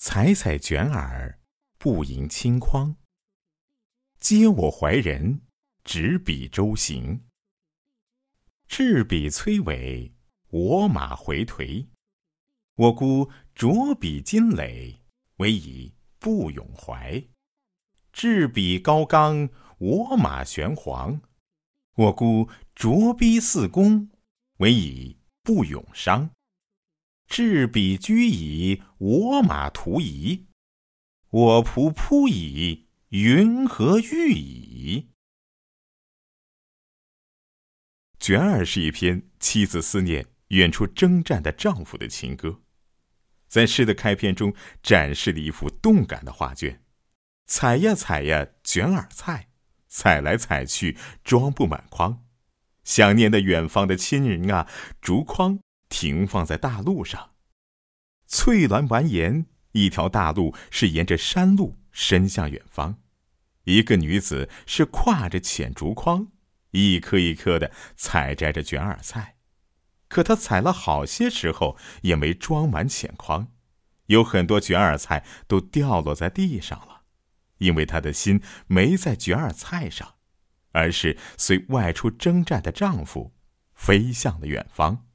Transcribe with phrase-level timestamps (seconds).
[0.00, 1.40] 采采卷耳，
[1.76, 2.94] 不盈顷筐。
[4.20, 5.40] 嗟我怀人，
[5.82, 7.24] 执笔周行。
[8.68, 10.14] 执笔催尾，
[10.50, 11.88] 我马回颓。
[12.76, 15.02] 我孤着笔金垒，
[15.38, 17.20] 唯以不永怀。
[18.12, 21.20] 执笔高冈，我马玄黄。
[21.96, 24.10] 我孤着逼四公，
[24.58, 26.30] 唯以不永伤。
[27.28, 30.46] 执笔居矣，我马图矣。
[31.30, 35.10] 我仆扑矣，云何欲矣？
[38.18, 42.62] 卷耳是一篇妻子思念远处征战的丈夫的情歌，
[43.46, 46.82] 在诗的开篇中展示了一幅动感的画卷。
[47.46, 49.50] 采呀采呀，卷耳菜，
[49.86, 52.24] 采来采去，装不满筐。
[52.84, 54.66] 想念的远方的亲人啊，
[55.02, 57.30] 竹筐停放在大路上。
[58.26, 62.98] 翠峦蜿蜒，一条大路是沿着山路伸向远方。
[63.64, 66.32] 一个女子是挎着浅竹筐。
[66.72, 69.36] 一颗一颗的采摘着卷耳菜，
[70.06, 73.48] 可他采了好些时候也没装满浅筐，
[74.06, 77.04] 有很多卷耳菜都掉落在地上了，
[77.56, 80.16] 因为他的心没在卷耳菜上，
[80.72, 83.34] 而是随外出征战的丈夫
[83.74, 85.07] 飞向了远方。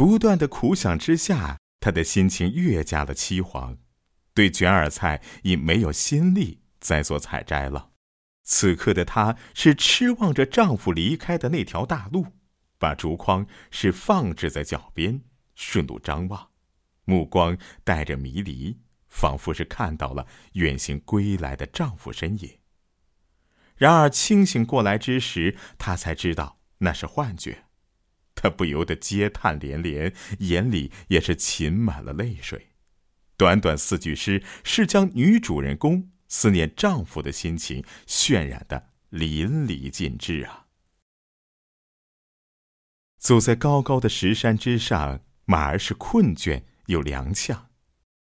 [0.00, 3.76] 不断的苦想之下，他的心情越加的凄惶，
[4.32, 7.90] 对卷耳菜已没有心力再做采摘了。
[8.42, 12.28] 此刻的她是痴望着丈夫离开的那条大路，
[12.78, 15.20] 把竹筐是放置在脚边，
[15.54, 16.48] 顺路张望，
[17.04, 22.50] 目光带着迷离，仿佛是看到了远行归来的丈夫身影。
[23.76, 27.64] 然而清醒过来之时，她才知道那是幻觉，
[28.40, 32.68] 他不由得嗟叹连连，眼里也是噙满了泪水。
[33.36, 36.10] 短短四句诗，是将女主人公。
[36.32, 40.66] 思念丈夫的心情渲染的淋漓尽致啊！
[43.18, 47.62] 走在高高的石山之上，马儿是困倦又踉跄。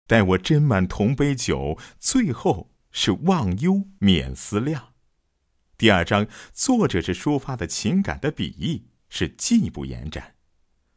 [0.08, 4.94] 待我斟满同杯酒，最后是忘忧免思量。
[5.78, 10.36] 第二章，作者是抒发的情感的笔意是进一步延展。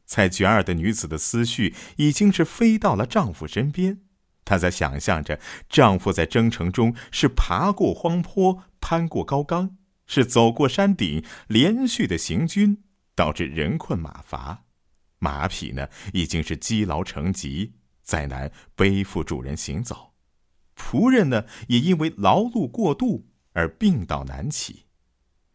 [0.06, 4.03] 采卷儿的女子的思绪已经是飞到了丈夫身边。
[4.45, 12.83] 她在想象着丈夫在征程中是爬过荒坡、攀过高岗，是走过山顶，连续的行军，
[13.15, 14.65] 导致人困马乏，
[15.19, 20.12] 马匹呢已经是积劳成疾，再难背负主人行走，
[20.77, 24.87] 仆人呢也因为劳碌过度而病倒难起，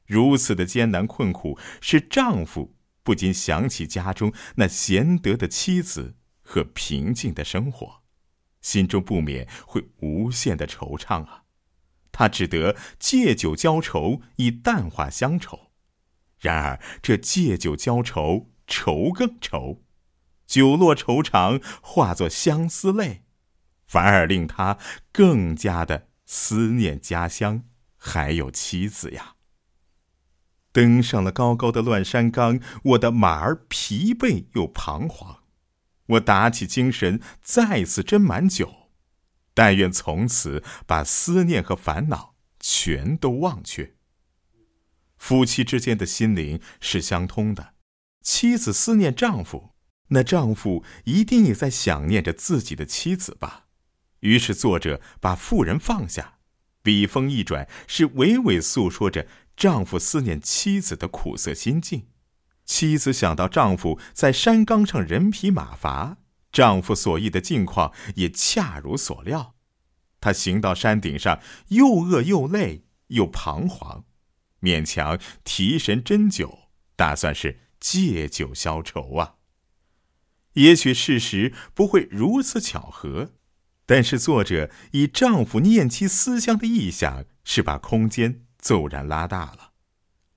[0.08, 8.02] 如此的艰难困苦，使丈夫不禁想起家中那贤德的妻子和平静的生活。
[8.62, 11.44] 心中不免会无限的惆怅啊，
[12.12, 15.72] 他只得借酒浇愁，以淡化乡愁。
[16.40, 19.84] 然而这借酒浇愁，愁更愁，
[20.46, 23.24] 酒落愁肠化作相思泪，
[23.86, 24.78] 反而令他
[25.12, 27.64] 更加的思念家乡，
[27.96, 29.37] 还有妻子呀。
[30.78, 35.40] 登上了高高的乱山岗，我的马儿疲惫又彷徨。
[36.06, 38.92] 我打起精神，再次斟满酒，
[39.56, 43.96] 但愿从此把思念和烦恼全都忘却。
[45.18, 47.74] 夫妻之间的心灵是相通的，
[48.22, 49.72] 妻子思念丈夫，
[50.10, 53.66] 那丈夫一定也在想念着自己的妻子吧。
[54.20, 56.38] 于是作者把妇人放下，
[56.84, 59.26] 笔锋一转，是娓娓诉说着
[59.58, 62.08] 丈夫思念妻子的苦涩心境。
[62.64, 66.18] 妻子想到丈夫在山岗上人疲马乏，
[66.52, 69.56] 丈夫所忆的境况也恰如所料。
[70.20, 74.04] 他行到山顶上，又饿又累又彷徨，
[74.62, 79.36] 勉强提神斟酒，打算是借酒消愁啊。
[80.54, 83.34] 也许事实不会如此巧合，
[83.86, 89.74] 但是作者以丈夫念妻思乡的意象，是把空间骤然拉大了。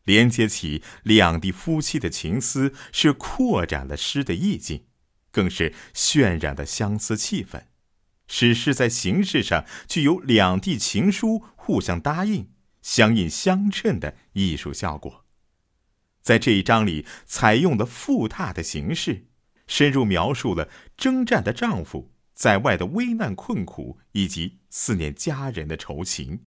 [0.05, 4.87] 连接起两地夫妻的情思，是扩展了诗的意境，
[5.31, 7.65] 更是渲染了相思气氛，
[8.27, 12.51] 使诗在形式上具有两地情书互相答应、
[12.83, 15.27] 相应相称的艺术效果。
[16.23, 19.27] 在这一章里，采用了复沓的形式，
[19.67, 26.43] 深入描述了征战的丈夫在外的危难困苦以及思念家人的愁情，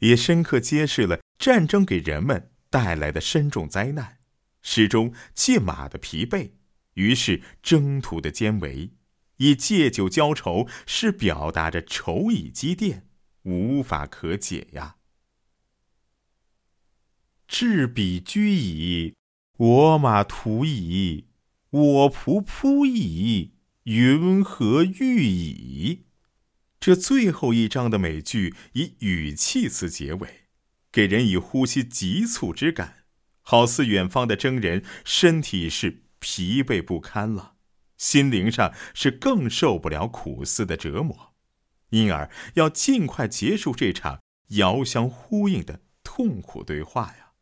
[0.00, 2.48] 也深刻揭示了战争给人们。
[2.72, 4.18] 带来的深重灾难，
[4.62, 6.52] 始终借马的疲惫，
[6.94, 8.92] 于是征途的艰危，
[9.38, 13.08] 以借酒浇愁，是表达着愁已积淀，
[13.42, 14.98] 无法可解呀。
[17.48, 19.16] 置彼居矣，
[19.56, 21.26] 我马图矣，
[21.70, 26.04] 我仆仆矣，云何欲矣？
[26.80, 30.46] 这最后一章的美句以语气词结尾，
[30.90, 33.04] 给人以呼吸急促之感，
[33.42, 37.56] 好似远方的征人身体是疲惫不堪了，
[37.98, 41.34] 心灵上是更受不了苦思的折磨，
[41.90, 47.32] 因而要尽快结束这场遥相呼应的痛苦对话呀。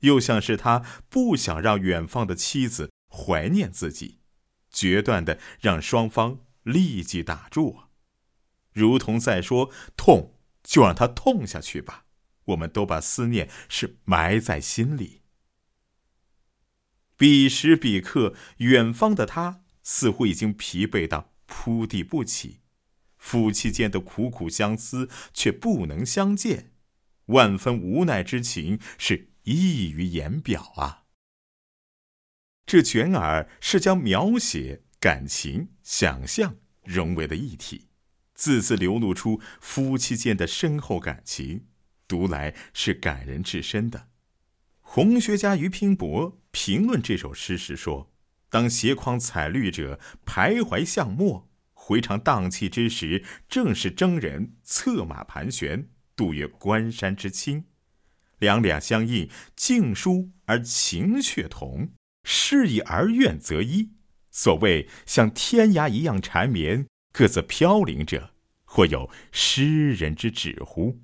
[0.00, 4.18] 又像是他不想让远方的妻子怀念自己，
[4.70, 7.88] 决断的让双方立即打住啊。
[8.72, 12.06] 如同在说：“痛，就让它痛下去吧。”
[12.50, 15.22] 我们都把思念是埋在心里。
[17.16, 22.60] 彼时彼刻，远方的他似乎已经疲惫到铺地不起，
[23.18, 26.72] 夫妻间的苦苦相思却不能相见，
[27.26, 31.04] 万分无奈之情是溢于言表啊。
[32.66, 37.89] 这卷耳是将描写、感情、想象融为了一体。
[38.40, 41.66] 字字流露出夫妻间的深厚感情，
[42.08, 44.08] 读来是感人至深的。
[44.80, 48.10] 红学家于拼博评论这首诗时说
[48.48, 57.66] ：“当斜匡采绿者徘徊向末，回肠荡气之时，正是征人策马盘旋，渡越关山之清。
[58.38, 61.90] 两两相应，静殊而情却同，
[62.24, 63.90] 是意而愿则一。
[64.30, 68.29] 所谓像天涯一样缠绵。”各自飘零者，
[68.72, 71.00] 或有诗人之指乎？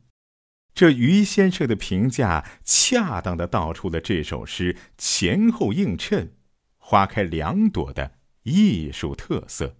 [0.73, 6.35] 这于先生的评价，恰当的道出了这首诗前后映衬、
[6.79, 9.79] 花开两朵的艺术特色。